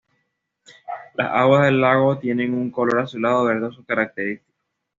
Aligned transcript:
Las 1.13 1.29
aguas 1.31 1.65
del 1.65 1.79
lago 1.79 2.17
tienen 2.17 2.55
un 2.55 2.71
color 2.71 3.01
azulado 3.01 3.43
verdoso 3.45 3.85
característico. 3.85 4.51